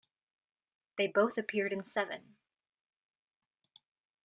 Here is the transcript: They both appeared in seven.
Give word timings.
They 0.97 1.05
both 1.05 1.37
appeared 1.37 1.71
in 1.71 1.83
seven. 1.83 2.35